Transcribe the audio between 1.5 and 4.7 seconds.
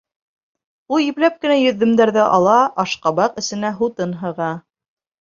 йөҙөмдәрҙе ала, ашҡабаҡ эсенә һутын һыға.